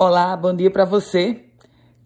[0.00, 1.40] Olá, bom dia para você.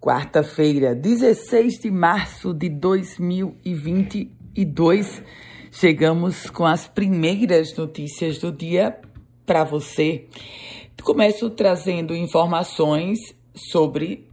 [0.00, 5.22] Quarta-feira, 16 de março de 2022,
[5.70, 8.98] chegamos com as primeiras notícias do dia
[9.44, 10.26] para você.
[11.02, 13.18] Começo trazendo informações
[13.54, 14.26] sobre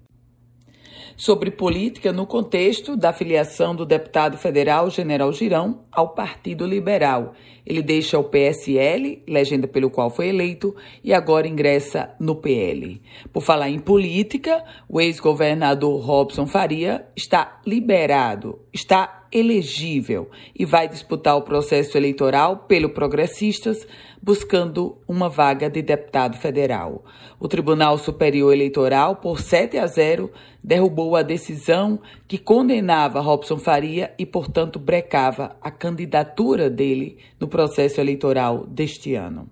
[1.19, 7.33] sobre política no contexto da filiação do deputado federal General Girão ao Partido Liberal.
[7.65, 10.73] Ele deixa o PSL, legenda pelo qual foi eleito,
[11.03, 13.01] e agora ingressa no PL.
[13.33, 21.37] Por falar em política, o ex-governador Robson Faria está liberado, está elegível e vai disputar
[21.37, 23.87] o processo eleitoral pelo Progressistas,
[24.21, 27.03] buscando uma vaga de deputado federal.
[27.39, 30.31] O Tribunal Superior Eleitoral, por 7 a 0,
[30.63, 37.99] derrubou a decisão que condenava Robson Faria e, portanto, brecava a candidatura dele no processo
[37.99, 39.49] eleitoral deste ano.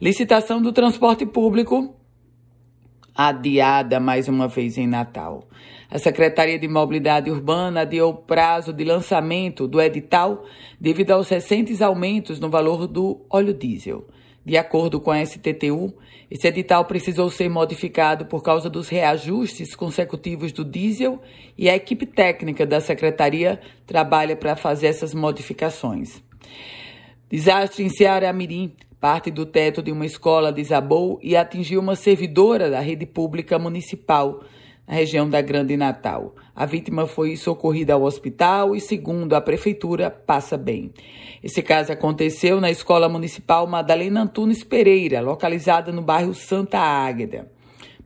[0.00, 1.94] Licitação do transporte público
[3.14, 5.46] adiada mais uma vez em Natal.
[5.90, 10.44] A Secretaria de Mobilidade Urbana adiou o prazo de lançamento do edital
[10.80, 14.06] devido aos recentes aumentos no valor do óleo diesel.
[14.44, 15.94] De acordo com a STTU,
[16.30, 21.20] esse edital precisou ser modificado por causa dos reajustes consecutivos do diesel
[21.56, 26.22] e a equipe técnica da secretaria trabalha para fazer essas modificações.
[27.30, 28.72] Desastre em Ceará Mirim.
[29.00, 34.44] Parte do teto de uma escola desabou e atingiu uma servidora da rede pública municipal
[34.86, 36.34] na região da Grande Natal.
[36.54, 40.92] A vítima foi socorrida ao hospital e, segundo a prefeitura, passa bem.
[41.42, 47.50] Esse caso aconteceu na Escola Municipal Madalena Antunes Pereira, localizada no bairro Santa Águeda.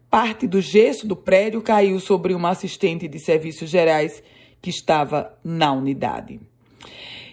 [0.08, 4.22] Parte do gesso do prédio caiu sobre uma assistente de serviços gerais
[4.62, 6.40] que estava na unidade.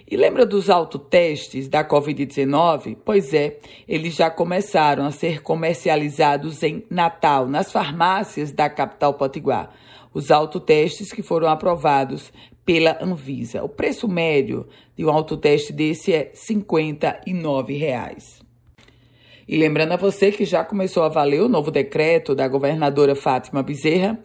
[0.10, 2.98] E lembra dos autotestes da Covid-19?
[3.04, 9.74] Pois é, eles já começaram a ser comercializados em Natal, nas farmácias da capital potiguar.
[10.14, 12.32] Os autotestes que foram aprovados
[12.66, 13.64] pela Anvisa.
[13.64, 18.42] O preço médio de um autoteste desse é 59 reais.
[19.48, 23.62] E lembrando a você que já começou a valer o novo decreto da governadora Fátima
[23.62, 24.18] Bezerra,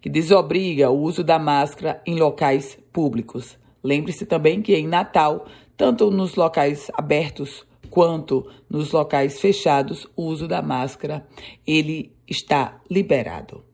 [0.00, 3.56] que desobriga o uso da máscara em locais públicos.
[3.86, 10.48] Lembre-se também que em Natal, tanto nos locais abertos quanto nos locais fechados, o uso
[10.48, 11.24] da máscara
[11.64, 13.64] ele está liberado.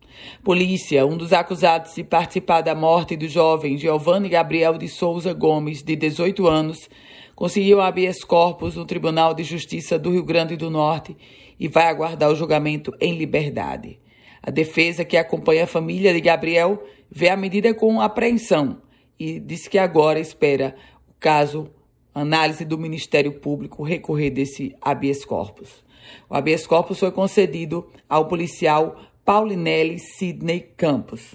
[0.44, 5.82] Polícia, um dos acusados de participar da morte do jovem Giovanni Gabriel de Souza Gomes,
[5.82, 6.90] de 18 anos,
[7.34, 11.16] conseguiu habeas corpus no Tribunal de Justiça do Rio Grande do Norte
[11.58, 13.98] e vai aguardar o julgamento em liberdade.
[14.42, 18.76] A defesa que acompanha a família de Gabriel vê a medida com apreensão
[19.18, 20.74] e disse que agora espera
[21.08, 21.70] o caso,
[22.14, 25.84] análise do Ministério Público, recorrer desse habeas corpus.
[26.28, 31.34] O habeas corpus foi concedido ao policial Paulinelli Sidney Campos.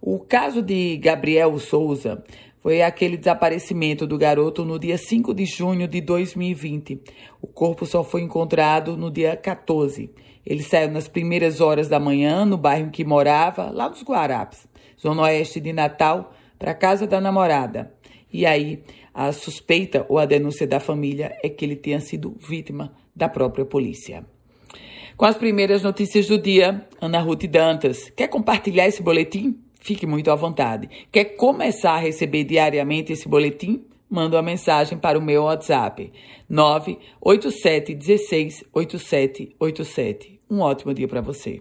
[0.00, 2.22] O caso de Gabriel Souza
[2.64, 7.00] foi aquele desaparecimento do garoto no dia 5 de junho de 2020.
[7.40, 10.10] O corpo só foi encontrado no dia 14.
[10.46, 14.66] Ele saiu nas primeiras horas da manhã no bairro em que morava, lá nos Guarapes,
[15.00, 17.92] zona oeste de Natal, para casa da namorada.
[18.32, 18.82] E aí,
[19.12, 23.66] a suspeita ou a denúncia da família é que ele tenha sido vítima da própria
[23.66, 24.24] polícia.
[25.14, 28.08] Com as primeiras notícias do dia, Ana Ruth Dantas.
[28.16, 29.58] Quer compartilhar esse boletim?
[29.78, 30.88] Fique muito à vontade.
[31.12, 33.84] Quer começar a receber diariamente esse boletim?
[34.08, 36.10] Manda uma mensagem para o meu WhatsApp
[36.48, 40.40] 987 16 8787.
[40.50, 41.60] Um ótimo dia para você.